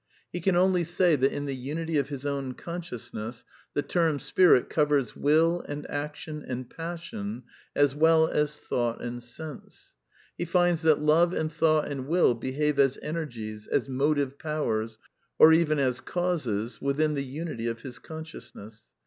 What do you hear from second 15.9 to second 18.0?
causes, within the tmity of his